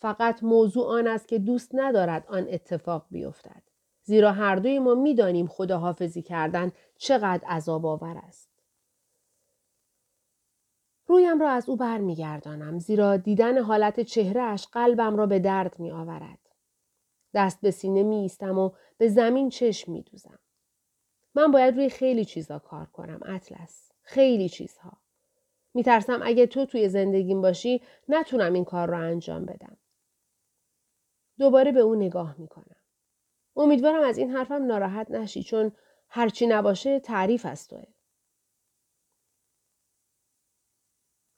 فقط 0.00 0.42
موضوع 0.42 0.86
آن 0.86 1.06
است 1.06 1.28
که 1.28 1.38
دوست 1.38 1.70
ندارد 1.74 2.26
آن 2.28 2.46
اتفاق 2.50 3.06
بیفتد. 3.10 3.62
زیرا 4.02 4.32
هر 4.32 4.56
دوی 4.56 4.78
ما 4.78 4.94
می‌دانیم 4.94 5.46
خداحافظی 5.46 6.22
کردن 6.22 6.72
چقدر 6.96 7.48
عذاب 7.48 7.86
آور 7.86 8.18
است. 8.18 8.50
رویم 11.06 11.40
را 11.40 11.50
از 11.50 11.68
او 11.68 11.76
برمیگردانم 11.76 12.78
زیرا 12.78 13.16
دیدن 13.16 13.58
حالت 13.58 14.00
چهرهش 14.00 14.66
قلبم 14.72 15.16
را 15.16 15.26
به 15.26 15.38
درد 15.38 15.78
می 15.78 15.90
آورد. 15.90 16.38
دست 17.34 17.60
به 17.60 17.70
سینه 17.70 18.02
می 18.02 18.16
ایستم 18.16 18.58
و 18.58 18.70
به 18.98 19.08
زمین 19.08 19.48
چشم 19.48 19.92
می 19.92 20.02
دوزم. 20.02 20.38
من 21.34 21.50
باید 21.50 21.74
روی 21.74 21.88
خیلی 21.88 22.24
چیزها 22.24 22.58
کار 22.58 22.86
کنم 22.86 23.20
اطلس. 23.24 23.92
خیلی 24.02 24.48
چیزها. 24.48 24.92
می 25.74 25.82
ترسم 25.82 26.20
اگه 26.22 26.46
تو 26.46 26.66
توی 26.66 26.88
زندگیم 26.88 27.42
باشی 27.42 27.82
نتونم 28.08 28.52
این 28.52 28.64
کار 28.64 28.88
را 28.88 28.98
انجام 28.98 29.44
بدم. 29.44 29.76
دوباره 31.38 31.72
به 31.72 31.80
او 31.80 31.94
نگاه 31.94 32.34
می 32.38 32.48
کنم. 32.48 32.76
امیدوارم 33.56 34.02
از 34.02 34.18
این 34.18 34.30
حرفم 34.30 34.66
ناراحت 34.66 35.10
نشی 35.10 35.42
چون 35.42 35.72
هرچی 36.08 36.46
نباشه 36.46 37.00
تعریف 37.00 37.46
از 37.46 37.68
توه. 37.68 37.84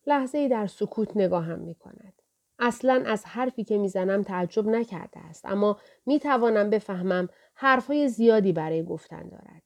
لحظه 0.06 0.38
ای 0.38 0.48
در 0.48 0.66
سکوت 0.66 1.16
نگاهم 1.16 1.58
می 1.58 1.74
کند. 1.74 2.22
اصلا 2.58 3.02
از 3.06 3.24
حرفی 3.24 3.64
که 3.64 3.78
می‌زنم 3.78 4.22
تعجب 4.22 4.66
نکرده 4.66 5.20
است 5.20 5.46
اما 5.46 5.80
می 6.06 6.20
توانم 6.20 6.70
بفهمم 6.70 7.28
حرفهای 7.54 8.08
زیادی 8.08 8.52
برای 8.52 8.84
گفتن 8.84 9.28
دارد. 9.28 9.62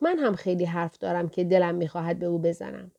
من 0.00 0.18
هم 0.18 0.34
خیلی 0.34 0.64
حرف 0.64 0.98
دارم 0.98 1.28
که 1.28 1.44
دلم 1.44 1.74
می‌خواهد 1.74 2.18
به 2.18 2.26
او 2.26 2.38
بزنم. 2.38 2.92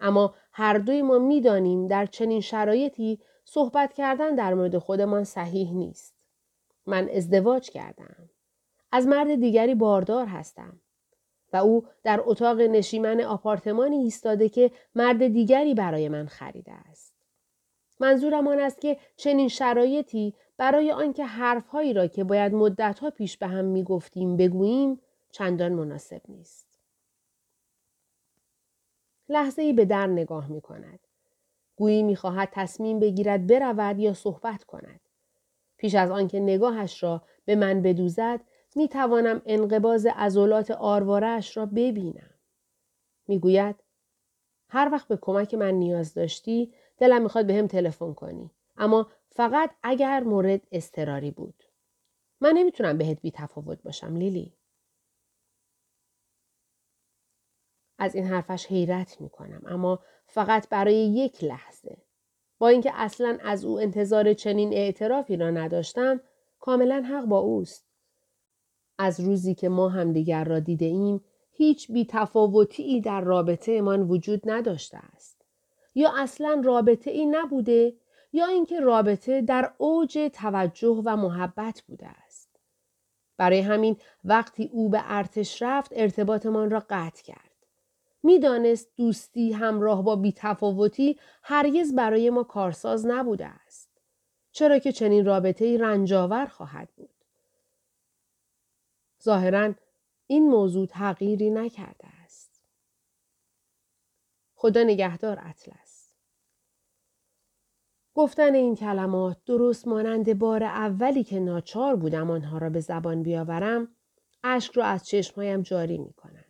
اما 0.00 0.34
هر 0.52 0.78
دوی 0.78 1.02
ما 1.02 1.18
می‌دانیم 1.18 1.88
در 1.88 2.06
چنین 2.06 2.40
شرایطی 2.40 3.20
صحبت 3.44 3.92
کردن 3.92 4.34
در 4.34 4.54
مورد 4.54 4.78
خودمان 4.78 5.24
صحیح 5.24 5.72
نیست. 5.72 6.14
من 6.86 7.08
ازدواج 7.08 7.70
کردم. 7.70 8.30
از 8.92 9.06
مرد 9.06 9.34
دیگری 9.34 9.74
باردار 9.74 10.26
هستم. 10.26 10.80
و 11.52 11.56
او 11.56 11.86
در 12.04 12.20
اتاق 12.24 12.60
نشیمن 12.60 13.20
آپارتمانی 13.20 13.96
ایستاده 13.96 14.48
که 14.48 14.70
مرد 14.94 15.26
دیگری 15.26 15.74
برای 15.74 16.08
من 16.08 16.26
خریده 16.26 16.72
است. 16.72 17.14
منظورم 18.00 18.48
آن 18.48 18.60
است 18.60 18.80
که 18.80 18.96
چنین 19.16 19.48
شرایطی 19.48 20.34
برای 20.56 20.92
آنکه 20.92 21.24
حرفهایی 21.24 21.92
را 21.92 22.06
که 22.06 22.24
باید 22.24 22.54
مدتها 22.54 23.10
پیش 23.10 23.36
به 23.36 23.46
هم 23.46 23.64
می‌گفتیم 23.64 24.36
بگوییم 24.36 25.00
چندان 25.30 25.72
مناسب 25.72 26.22
نیست. 26.28 26.67
لحظه 29.28 29.62
ای 29.62 29.72
به 29.72 29.84
در 29.84 30.06
نگاه 30.06 30.48
می 30.48 30.60
کند. 30.60 31.00
گویی 31.76 32.02
می 32.02 32.16
خواهد 32.16 32.48
تصمیم 32.52 32.98
بگیرد 33.00 33.46
برود 33.46 33.98
یا 33.98 34.14
صحبت 34.14 34.64
کند. 34.64 35.00
پیش 35.76 35.94
از 35.94 36.10
آنکه 36.10 36.40
نگاهش 36.40 37.02
را 37.02 37.22
به 37.44 37.56
من 37.56 37.82
بدوزد 37.82 38.40
می 38.76 38.88
توانم 38.88 39.42
انقباز 39.46 40.06
ازولات 40.16 40.70
آروارش 40.70 41.56
را 41.56 41.66
ببینم. 41.66 42.30
می 43.28 43.38
گوید 43.38 43.76
هر 44.68 44.88
وقت 44.92 45.08
به 45.08 45.18
کمک 45.20 45.54
من 45.54 45.74
نیاز 45.74 46.14
داشتی 46.14 46.72
دلم 46.98 47.22
می‌خواد 47.22 47.46
به 47.46 47.54
هم 47.54 47.66
تلفن 47.66 48.14
کنی. 48.14 48.50
اما 48.76 49.06
فقط 49.30 49.70
اگر 49.82 50.20
مورد 50.20 50.60
استراری 50.72 51.30
بود. 51.30 51.64
من 52.40 52.52
نمی‌تونم 52.52 52.98
بهت 52.98 53.20
بی 53.20 53.30
تفاوت 53.30 53.82
باشم 53.82 54.16
لیلی. 54.16 54.57
از 57.98 58.14
این 58.14 58.24
حرفش 58.24 58.66
حیرت 58.66 59.20
می‌کنم 59.20 59.62
اما 59.66 59.98
فقط 60.26 60.68
برای 60.68 60.94
یک 60.94 61.44
لحظه. 61.44 61.96
با 62.58 62.68
اینکه 62.68 62.90
اصلا 62.94 63.38
از 63.42 63.64
او 63.64 63.80
انتظار 63.80 64.34
چنین 64.34 64.72
اعترافی 64.72 65.36
را 65.36 65.50
نداشتم 65.50 66.20
کاملا 66.60 67.02
حق 67.02 67.24
با 67.24 67.38
اوست. 67.38 67.86
از 68.98 69.20
روزی 69.20 69.54
که 69.54 69.68
ما 69.68 69.88
همدیگر 69.88 70.44
را 70.44 70.58
دیده 70.58 70.86
ایم 70.86 71.24
هیچ 71.50 71.90
تفاوتی 72.08 73.00
در 73.00 73.20
رابطه 73.20 73.80
من 73.80 74.02
وجود 74.02 74.40
نداشته 74.44 74.98
است. 74.98 75.42
یا 75.94 76.12
اصلا 76.16 76.62
رابطه 76.64 77.10
ای 77.10 77.26
نبوده 77.26 77.96
یا 78.32 78.46
اینکه 78.46 78.80
رابطه 78.80 79.42
در 79.42 79.72
اوج 79.78 80.30
توجه 80.32 81.02
و 81.04 81.16
محبت 81.16 81.82
بوده 81.88 82.06
است. 82.06 82.60
برای 83.36 83.60
همین 83.60 83.96
وقتی 84.24 84.70
او 84.72 84.88
به 84.88 85.00
ارتش 85.04 85.62
رفت 85.62 85.92
ارتباطمان 85.96 86.70
را 86.70 86.82
قطع 86.90 87.22
کرد. 87.22 87.47
می‌دانست 88.28 88.88
دوستی 88.96 89.52
همراه 89.52 90.04
با 90.04 90.16
بیتفاوتی 90.16 91.18
هرگز 91.42 91.94
برای 91.94 92.30
ما 92.30 92.44
کارساز 92.44 93.06
نبوده 93.06 93.46
است. 93.46 93.90
چرا 94.52 94.78
که 94.78 94.92
چنین 94.92 95.24
رابطه 95.24 95.78
رنجاور 95.78 96.46
خواهد 96.46 96.88
بود. 96.96 97.24
ظاهرا 99.22 99.74
این 100.26 100.48
موضوع 100.50 100.86
تغییری 100.86 101.50
نکرده 101.50 102.08
است. 102.24 102.62
خدا 104.54 104.82
نگهدار 104.82 105.38
اطلس. 105.42 106.14
گفتن 108.14 108.54
این 108.54 108.76
کلمات 108.76 109.36
درست 109.46 109.88
مانند 109.88 110.38
بار 110.38 110.64
اولی 110.64 111.24
که 111.24 111.40
ناچار 111.40 111.96
بودم 111.96 112.30
آنها 112.30 112.58
را 112.58 112.70
به 112.70 112.80
زبان 112.80 113.22
بیاورم 113.22 113.88
اشک 114.44 114.72
را 114.72 114.84
از 114.84 115.06
چشمهایم 115.06 115.62
جاری 115.62 115.98
می 115.98 116.12
کنند. 116.12 116.47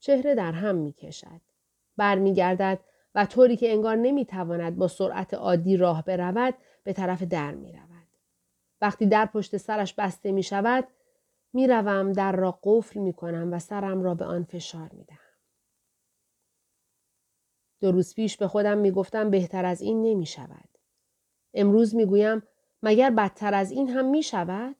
چهره 0.00 0.34
در 0.34 0.52
هم 0.52 0.74
می 0.74 0.92
کشد. 0.92 1.40
برمیگردد 1.96 2.80
و 3.14 3.26
طوری 3.26 3.56
که 3.56 3.72
انگار 3.72 3.96
نمی 3.96 4.24
تواند 4.24 4.76
با 4.76 4.88
سرعت 4.88 5.34
عادی 5.34 5.76
راه 5.76 6.04
برود 6.04 6.54
به 6.84 6.92
طرف 6.92 7.22
در 7.22 7.54
می 7.54 7.72
رود. 7.72 7.88
وقتی 8.80 9.06
در 9.06 9.26
پشت 9.26 9.56
سرش 9.56 9.94
بسته 9.94 10.32
می 10.32 10.42
شود 10.42 10.88
می‌روم 11.52 12.12
در 12.12 12.32
را 12.32 12.58
قفل 12.62 13.00
می 13.00 13.12
کنم 13.12 13.52
و 13.52 13.58
سرم 13.58 14.02
را 14.02 14.14
به 14.14 14.24
آن 14.24 14.44
فشار 14.44 14.90
می 14.92 15.04
دهم. 15.04 15.18
دو 17.80 17.92
روز 17.92 18.14
پیش 18.14 18.36
به 18.36 18.48
خودم 18.48 18.78
می 18.78 18.90
گفتم 18.90 19.30
بهتر 19.30 19.64
از 19.64 19.80
این 19.80 20.02
نمی 20.02 20.26
شود. 20.26 20.68
امروز 21.54 21.94
می 21.94 22.06
گویم 22.06 22.42
مگر 22.82 23.10
بدتر 23.10 23.54
از 23.54 23.70
این 23.70 23.88
هم 23.88 24.04
می 24.10 24.22
شود؟ 24.22 24.76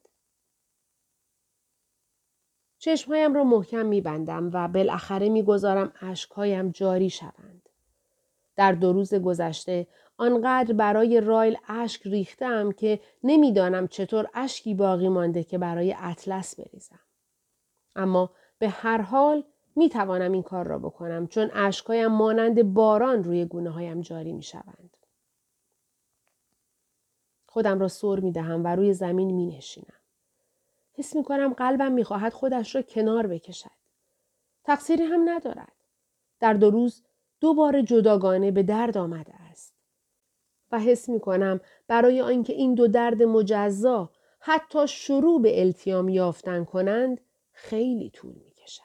چشمهایم 2.79 3.33
را 3.33 3.43
محکم 3.43 3.85
میبندم 3.85 4.49
و 4.53 4.67
بالاخره 4.67 5.29
می‌گذارم 5.29 5.93
اشکهایم 6.01 6.69
جاری 6.69 7.09
شوند. 7.09 7.69
در 8.55 8.71
دو 8.71 8.93
روز 8.93 9.13
گذشته 9.13 9.87
آنقدر 10.17 10.73
برای 10.73 11.21
رایل 11.21 11.57
اشک 11.67 12.01
ریختم 12.07 12.71
که 12.71 12.99
نمی‌دانم 13.23 13.87
چطور 13.87 14.29
اشکی 14.33 14.73
باقی 14.73 15.09
مانده 15.09 15.43
که 15.43 15.57
برای 15.57 15.95
اطلس 15.99 16.59
بریزم. 16.59 16.99
اما 17.95 18.31
به 18.59 18.69
هر 18.69 19.01
حال 19.01 19.43
می 19.75 19.89
توانم 19.89 20.31
این 20.31 20.43
کار 20.43 20.67
را 20.67 20.79
بکنم 20.79 21.27
چون 21.27 21.51
اشکهایم 21.53 22.11
مانند 22.11 22.73
باران 22.73 23.23
روی 23.23 23.45
گونه 23.45 23.69
هایم 23.69 24.01
جاری 24.01 24.33
می 24.33 24.43
شوند. 24.43 24.97
خودم 27.45 27.79
را 27.79 27.87
سر 27.87 28.19
می 28.19 28.31
دهم 28.31 28.63
و 28.63 28.67
روی 28.67 28.93
زمین 28.93 29.31
می 29.31 29.45
نشینم. 29.45 29.98
حس 30.99 31.15
می 31.15 31.23
کنم 31.23 31.53
قلبم 31.53 31.91
می 31.91 32.03
خواهد 32.03 32.33
خودش 32.33 32.75
را 32.75 32.81
کنار 32.81 33.27
بکشد. 33.27 33.79
تقصیری 34.63 35.03
هم 35.03 35.29
ندارد. 35.29 35.73
در 36.39 36.53
دو 36.53 36.69
روز 36.69 37.03
دو 37.39 37.53
بار 37.53 37.81
جداگانه 37.81 38.51
به 38.51 38.63
درد 38.63 38.97
آمده 38.97 39.35
است. 39.35 39.75
و 40.71 40.79
حس 40.79 41.09
می 41.09 41.19
کنم 41.19 41.59
برای 41.87 42.21
آنکه 42.21 42.53
این 42.53 42.75
دو 42.75 42.87
درد 42.87 43.23
مجزا 43.23 44.11
حتی 44.39 44.87
شروع 44.87 45.41
به 45.41 45.61
التیام 45.61 46.09
یافتن 46.09 46.65
کنند 46.65 47.21
خیلی 47.51 48.09
طول 48.09 48.35
می 48.35 48.51
کشد. 48.51 48.83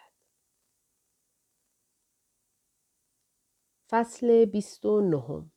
فصل 3.91 4.45
29 4.45 5.51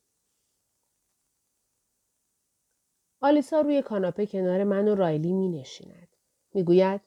آلیسا 3.21 3.61
روی 3.61 3.81
کاناپه 3.81 4.25
کنار 4.25 4.63
من 4.63 4.87
و 4.87 4.95
رایلی 4.95 5.33
می 5.33 5.49
نشیند. 5.49 6.16
می 6.57 6.63
گوید 6.63 7.01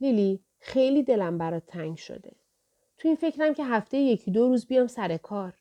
لیلی 0.00 0.44
خیلی 0.58 1.02
دلم 1.02 1.38
برات 1.38 1.66
تنگ 1.66 1.96
شده. 1.96 2.36
تو 2.98 3.08
این 3.08 3.16
فکرم 3.16 3.54
که 3.54 3.64
هفته 3.64 3.96
یکی 3.96 4.30
دو 4.30 4.48
روز 4.48 4.66
بیام 4.66 4.86
سر 4.86 5.16
کار. 5.16 5.54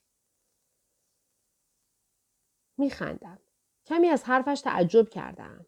می 2.78 2.90
خندم. 2.90 3.40
کمی 3.86 4.08
از 4.08 4.24
حرفش 4.24 4.62
تعجب 4.62 5.10
کردم. 5.10 5.66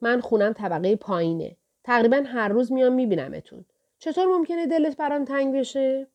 من 0.00 0.20
خونم 0.20 0.52
طبقه 0.52 0.96
پایینه. 0.96 1.56
تقریبا 1.84 2.22
هر 2.26 2.48
روز 2.48 2.72
میام 2.72 2.92
میبینمتون. 2.92 3.64
چطور 3.98 4.26
ممکنه 4.26 4.66
دلت 4.66 4.96
برام 4.96 5.24
تنگ 5.24 5.54
بشه؟ 5.54 6.06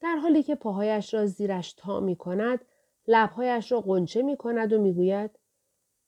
در 0.00 0.16
حالی 0.16 0.42
که 0.42 0.54
پاهایش 0.54 1.14
را 1.14 1.26
زیرش 1.26 1.72
تا 1.72 2.00
می 2.00 2.16
کند، 2.16 2.64
لبهایش 3.06 3.72
را 3.72 3.80
قنچه 3.80 4.22
می 4.22 4.36
کند 4.36 4.72
و 4.72 4.80
می‌گوید 4.80 5.38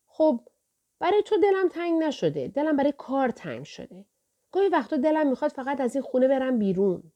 خب 0.06 0.49
برای 1.00 1.22
تو 1.22 1.36
دلم 1.36 1.68
تنگ 1.68 2.02
نشده. 2.02 2.48
دلم 2.48 2.76
برای 2.76 2.94
کار 2.98 3.28
تنگ 3.28 3.64
شده. 3.64 4.04
گاهی 4.52 4.68
وقتا 4.68 4.96
دلم 4.96 5.26
می‌خواد 5.26 5.50
فقط 5.50 5.80
از 5.80 5.94
این 5.94 6.04
خونه 6.04 6.28
برم 6.28 6.58
بیرون. 6.58 7.12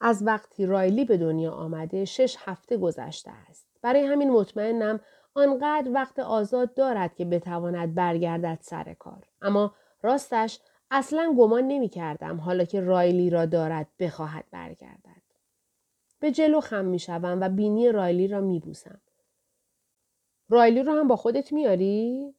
از 0.00 0.26
وقتی 0.26 0.66
رایلی 0.66 1.04
به 1.04 1.16
دنیا 1.16 1.52
آمده 1.52 2.04
شش 2.04 2.36
هفته 2.38 2.76
گذشته 2.76 3.30
است. 3.30 3.66
برای 3.82 4.02
همین 4.06 4.30
مطمئنم 4.30 5.00
آنقدر 5.34 5.90
وقت 5.90 6.18
آزاد 6.18 6.74
دارد 6.74 7.14
که 7.14 7.24
بتواند 7.24 7.94
برگردد 7.94 8.58
سر 8.60 8.94
کار. 8.94 9.26
اما 9.42 9.74
راستش 10.02 10.60
اصلا 10.90 11.34
گمان 11.38 11.64
نمی 11.68 11.88
کردم 11.88 12.40
حالا 12.40 12.64
که 12.64 12.80
رایلی 12.80 13.30
را 13.30 13.46
دارد 13.46 13.88
بخواهد 13.98 14.44
برگردد. 14.50 15.22
به 16.20 16.30
جلو 16.30 16.60
خم 16.60 16.84
می 16.84 16.98
شوم 16.98 17.38
و 17.40 17.48
بینی 17.48 17.92
رایلی 17.92 18.28
را 18.28 18.40
می 18.40 18.60
بوسم. 18.60 19.00
رایلی 20.50 20.82
رو 20.82 20.92
هم 20.92 21.08
با 21.08 21.16
خودت 21.16 21.52
میاری؟ 21.52 22.34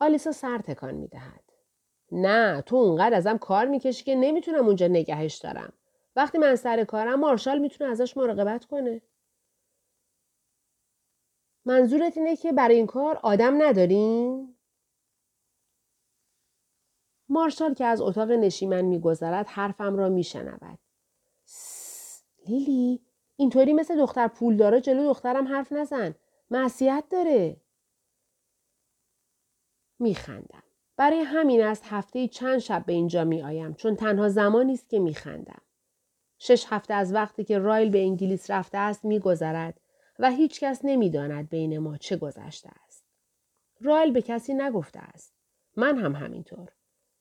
آلیسا 0.00 0.32
سر 0.32 0.58
تکان 0.58 0.94
می 0.94 1.08
دهد. 1.08 1.44
نه 2.12 2.62
تو 2.62 2.76
اونقدر 2.76 3.16
ازم 3.16 3.38
کار 3.38 3.66
می‌کشی 3.66 4.04
که 4.04 4.14
نمی‌تونم 4.14 4.66
اونجا 4.66 4.86
نگهش 4.86 5.36
دارم. 5.36 5.72
وقتی 6.16 6.38
من 6.38 6.56
سر 6.56 6.84
کارم 6.84 7.20
مارشال 7.20 7.58
می‌تونه 7.58 7.90
ازش 7.90 8.16
مراقبت 8.16 8.64
کنه. 8.64 9.02
منظورت 11.64 12.16
اینه 12.16 12.36
که 12.36 12.52
برای 12.52 12.76
این 12.76 12.86
کار 12.86 13.20
آدم 13.22 13.62
نداریم؟ 13.62 14.54
مارشال 17.28 17.74
که 17.74 17.84
از 17.84 18.00
اتاق 18.00 18.30
نشیمن 18.30 18.82
میگذرد 18.82 19.46
حرفم 19.46 19.96
را 19.96 20.08
میشنود. 20.08 20.78
لیلی 22.46 23.07
اینطوری 23.40 23.72
مثل 23.72 23.96
دختر 23.96 24.28
پول 24.28 24.56
داره 24.56 24.80
جلو 24.80 25.04
دخترم 25.04 25.48
حرف 25.48 25.72
نزن. 25.72 26.14
معصیت 26.50 27.04
داره. 27.10 27.60
میخندم. 29.98 30.62
برای 30.96 31.18
همین 31.18 31.62
است 31.62 31.84
هفته 31.86 32.28
چند 32.28 32.58
شب 32.58 32.84
به 32.86 32.92
اینجا 32.92 33.24
می 33.24 33.42
آیم 33.42 33.74
چون 33.74 33.96
تنها 33.96 34.28
زمانی 34.28 34.72
است 34.72 34.88
که 34.88 34.98
می 34.98 35.14
خندم. 35.14 35.62
شش 36.38 36.66
هفته 36.68 36.94
از 36.94 37.14
وقتی 37.14 37.44
که 37.44 37.58
رایل 37.58 37.90
به 37.90 37.98
انگلیس 38.00 38.50
رفته 38.50 38.78
است 38.78 39.04
می 39.04 39.18
گذرد 39.18 39.80
و 40.18 40.30
هیچ 40.30 40.60
کس 40.60 40.80
نمی 40.84 41.10
داند 41.10 41.48
بین 41.48 41.78
ما 41.78 41.96
چه 41.96 42.16
گذشته 42.16 42.70
است. 42.86 43.04
رایل 43.80 44.12
به 44.12 44.22
کسی 44.22 44.54
نگفته 44.54 45.00
است. 45.00 45.34
من 45.76 45.98
هم 45.98 46.14
همینطور. 46.14 46.68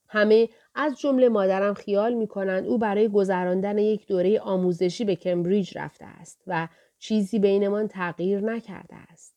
همه 0.09 0.49
از 0.75 0.99
جمله 0.99 1.29
مادرم 1.29 1.73
خیال 1.73 2.13
می 2.13 2.27
کنند 2.27 2.67
او 2.67 2.77
برای 2.77 3.09
گذراندن 3.09 3.77
یک 3.77 4.07
دوره 4.07 4.39
آموزشی 4.39 5.05
به 5.05 5.15
کمبریج 5.15 5.77
رفته 5.77 6.05
است 6.05 6.43
و 6.47 6.67
چیزی 6.99 7.39
بینمان 7.39 7.87
تغییر 7.87 8.39
نکرده 8.39 8.95
است. 8.95 9.35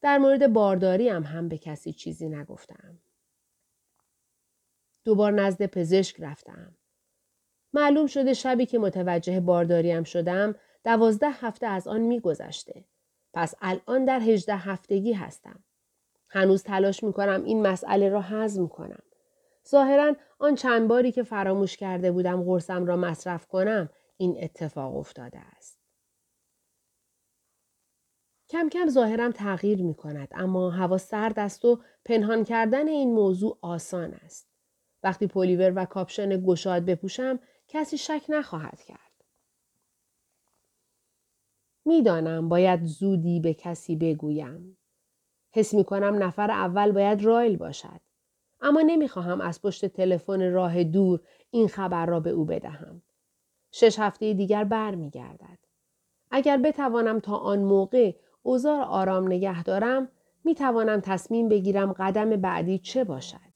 در 0.00 0.18
مورد 0.18 0.52
بارداری 0.52 1.08
هم, 1.08 1.22
هم 1.22 1.48
به 1.48 1.58
کسی 1.58 1.92
چیزی 1.92 2.28
نگفتم. 2.28 2.98
دوبار 5.04 5.32
نزد 5.32 5.66
پزشک 5.66 6.16
رفتم. 6.18 6.76
معلوم 7.72 8.06
شده 8.06 8.34
شبی 8.34 8.66
که 8.66 8.78
متوجه 8.78 9.40
بارداریم 9.40 10.02
شدم 10.02 10.54
دوازده 10.84 11.30
هفته 11.30 11.66
از 11.66 11.88
آن 11.88 12.00
میگذشته. 12.00 12.84
پس 13.34 13.54
الان 13.60 14.04
در 14.04 14.20
هجده 14.20 14.56
هفتگی 14.56 15.12
هستم. 15.12 15.64
هنوز 16.32 16.62
تلاش 16.62 17.04
می 17.04 17.12
کنم 17.12 17.44
این 17.44 17.66
مسئله 17.66 18.08
را 18.08 18.20
هضم 18.20 18.68
کنم. 18.68 19.02
ظاهرا 19.68 20.16
آن 20.38 20.54
چند 20.54 20.88
باری 20.88 21.12
که 21.12 21.22
فراموش 21.22 21.76
کرده 21.76 22.12
بودم 22.12 22.42
قرصم 22.42 22.86
را 22.86 22.96
مصرف 22.96 23.46
کنم 23.46 23.88
این 24.16 24.36
اتفاق 24.40 24.96
افتاده 24.96 25.38
است. 25.38 25.78
کم 28.50 28.68
کم 28.68 28.88
ظاهرم 28.88 29.30
تغییر 29.32 29.82
می 29.82 29.94
کند 29.94 30.28
اما 30.34 30.70
هوا 30.70 30.98
سرد 30.98 31.38
است 31.38 31.64
و 31.64 31.80
پنهان 32.04 32.44
کردن 32.44 32.88
این 32.88 33.14
موضوع 33.14 33.58
آسان 33.62 34.14
است. 34.14 34.48
وقتی 35.02 35.26
پولیور 35.26 35.72
و 35.76 35.84
کاپشن 35.84 36.44
گشاد 36.46 36.84
بپوشم 36.84 37.38
کسی 37.68 37.98
شک 37.98 38.22
نخواهد 38.28 38.80
کرد. 38.80 39.24
می‌دانم 41.84 42.48
باید 42.48 42.84
زودی 42.84 43.40
به 43.40 43.54
کسی 43.54 43.96
بگویم. 43.96 44.78
حس 45.52 45.74
می 45.74 45.84
کنم 45.84 46.22
نفر 46.22 46.50
اول 46.50 46.92
باید 46.92 47.24
رایل 47.24 47.56
باشد. 47.56 48.00
اما 48.60 48.80
نمی‌خواهم 48.80 49.40
از 49.40 49.62
پشت 49.62 49.86
تلفن 49.86 50.52
راه 50.52 50.84
دور 50.84 51.20
این 51.50 51.68
خبر 51.68 52.06
را 52.06 52.20
به 52.20 52.30
او 52.30 52.44
بدهم. 52.44 53.02
شش 53.70 53.98
هفته 53.98 54.34
دیگر 54.34 54.64
بر 54.64 54.94
می 54.94 55.10
گردد. 55.10 55.58
اگر 56.30 56.56
بتوانم 56.56 57.20
تا 57.20 57.36
آن 57.36 57.58
موقع 57.58 58.12
اوزار 58.42 58.80
آرام 58.80 59.26
نگه 59.26 59.62
دارم 59.62 60.08
می 60.44 60.54
توانم 60.54 61.00
تصمیم 61.00 61.48
بگیرم 61.48 61.92
قدم 61.92 62.30
بعدی 62.30 62.78
چه 62.78 63.04
باشد. 63.04 63.52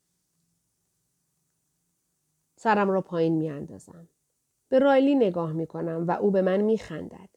سرم 2.57 2.91
را 2.91 3.01
پایین 3.01 3.33
می 3.33 3.51
اندازم. 3.51 4.09
به 4.69 4.79
رایلی 4.79 5.15
نگاه 5.15 5.53
می 5.53 5.67
کنم 5.67 6.05
و 6.09 6.11
او 6.11 6.31
به 6.31 6.43
من 6.43 6.61
می 6.61 6.79
خندد. 6.79 7.29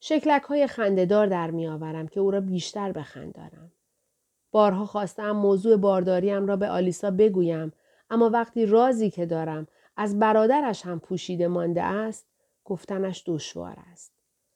شکلک 0.00 0.42
های 0.42 0.66
خندهدار 0.66 1.26
در 1.26 1.50
می 1.50 1.66
آورم 1.66 2.08
که 2.08 2.20
او 2.20 2.30
را 2.30 2.40
بیشتر 2.40 2.92
بخندانم. 2.92 3.72
بارها 4.50 4.86
خواستم 4.86 5.30
موضوع 5.30 5.76
بارداریم 5.76 6.46
را 6.46 6.56
به 6.56 6.68
آلیسا 6.68 7.10
بگویم 7.10 7.72
اما 8.10 8.30
وقتی 8.30 8.66
رازی 8.66 9.10
که 9.10 9.26
دارم 9.26 9.66
از 9.96 10.18
برادرش 10.18 10.86
هم 10.86 11.00
پوشیده 11.00 11.48
مانده 11.48 11.82
است 11.82 12.26
گفتنش 12.64 13.22
دشوار 13.26 13.76
است. 13.92 14.12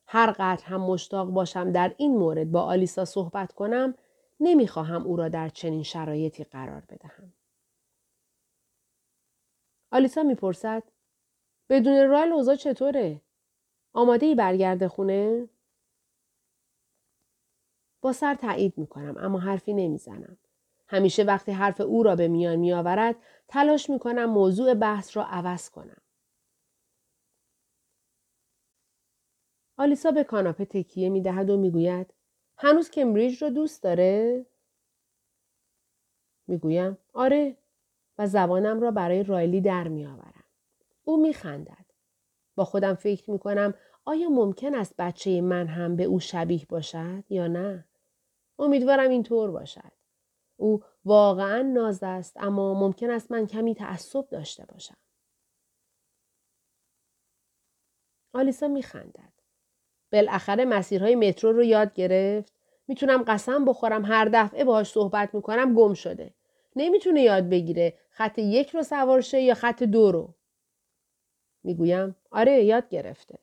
هر 0.06 0.30
قدر 0.30 0.64
هم 0.64 0.80
مشتاق 0.80 1.28
باشم 1.30 1.72
در 1.72 1.94
این 1.96 2.16
مورد 2.16 2.50
با 2.50 2.62
آلیسا 2.62 3.04
صحبت 3.04 3.52
کنم 3.52 3.94
نمی‌خواهم 4.40 5.02
او 5.06 5.16
را 5.16 5.28
در 5.28 5.48
چنین 5.48 5.82
شرایطی 5.82 6.44
قرار 6.44 6.82
بدهم. 6.88 7.32
آلیسا 9.90 10.22
می‌پرسد 10.22 10.82
بدون 11.68 12.08
رایل 12.08 12.32
اوضاع 12.32 12.56
چطوره؟ 12.56 13.20
آماده 13.92 14.26
ای 14.26 14.34
برگرده 14.34 14.88
خونه؟ 14.88 15.48
با 18.00 18.12
سر 18.12 18.34
تایید 18.34 18.78
می 18.78 18.86
کنم 18.86 19.16
اما 19.18 19.38
حرفی 19.38 19.74
نمی‌زنم. 19.74 20.38
همیشه 20.88 21.22
وقتی 21.22 21.52
حرف 21.52 21.80
او 21.80 22.02
را 22.02 22.16
به 22.16 22.28
میان 22.28 22.56
می 22.56 22.72
آورد 22.72 23.16
تلاش 23.48 23.90
می 23.90 23.98
کنم 23.98 24.24
موضوع 24.24 24.74
بحث 24.74 25.16
را 25.16 25.24
عوض 25.24 25.70
کنم. 25.70 26.02
آلیسا 29.76 30.10
به 30.10 30.24
کاناپه 30.24 30.64
تکیه 30.64 31.08
می 31.08 31.22
دهد 31.22 31.50
و 31.50 31.56
می 31.56 31.70
گوید 31.70 32.14
هنوز 32.56 32.90
کمبریج 32.90 33.42
رو 33.42 33.50
دوست 33.50 33.82
داره؟ 33.82 34.46
می‌گویم 36.46 36.98
آره 37.12 37.56
و 38.18 38.26
زبانم 38.26 38.80
را 38.80 38.90
برای 38.90 39.22
رایلی 39.22 39.60
در 39.60 39.88
میآورم. 39.88 40.44
او 41.04 41.22
میخندد. 41.22 41.86
با 42.54 42.64
خودم 42.64 42.94
فکر 42.94 43.30
می‌کنم 43.30 43.74
آیا 44.04 44.28
ممکن 44.28 44.74
است 44.74 44.94
بچه 44.98 45.40
من 45.40 45.66
هم 45.66 45.96
به 45.96 46.04
او 46.04 46.20
شبیه 46.20 46.66
باشد 46.68 47.24
یا 47.28 47.46
نه؟ 47.46 47.84
امیدوارم 48.60 49.10
اینطور 49.10 49.50
باشد. 49.50 49.92
او 50.56 50.82
واقعا 51.04 51.62
ناز 51.62 52.02
است 52.02 52.36
اما 52.36 52.74
ممکن 52.74 53.10
است 53.10 53.30
من 53.32 53.46
کمی 53.46 53.74
تعصب 53.74 54.28
داشته 54.28 54.64
باشم. 54.66 54.96
آلیسا 58.32 58.68
میخندد. 58.68 59.32
بالاخره 60.12 60.64
مسیرهای 60.64 61.14
مترو 61.14 61.52
رو 61.52 61.64
یاد 61.64 61.94
گرفت. 61.94 62.52
می‌تونم 62.88 63.22
قسم 63.22 63.64
بخورم 63.64 64.04
هر 64.04 64.30
دفعه 64.32 64.64
باهاش 64.64 64.90
صحبت 64.90 65.34
می‌کنم 65.34 65.74
گم 65.74 65.94
شده. 65.94 66.34
نمی‌تونه 66.76 67.22
یاد 67.22 67.48
بگیره 67.48 67.98
خط 68.10 68.38
یک 68.38 68.70
رو 68.70 68.82
سوار 68.82 69.20
شه 69.20 69.40
یا 69.40 69.54
خط 69.54 69.82
دو 69.82 70.12
رو. 70.12 70.34
می‌گویم 71.64 72.16
آره 72.30 72.64
یاد 72.64 72.88
گرفته. 72.88 73.38